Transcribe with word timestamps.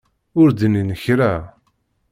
Ur 0.39 0.49
d-nnin 0.51 0.89
kra. 1.03 1.33